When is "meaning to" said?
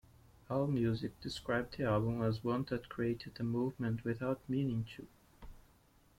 4.49-5.05